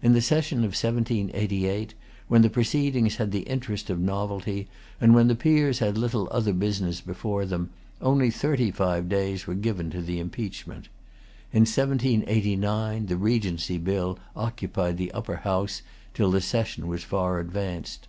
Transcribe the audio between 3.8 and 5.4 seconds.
of novelty, and when the